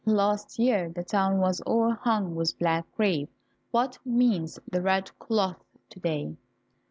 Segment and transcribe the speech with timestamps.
[0.03, 3.29] Last year the town was all hung with black crape,
[3.69, 6.37] what means the red cloth to day?"